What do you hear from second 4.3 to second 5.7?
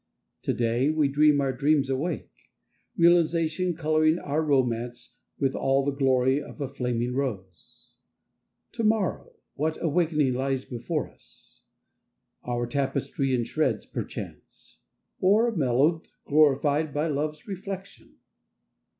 Romance With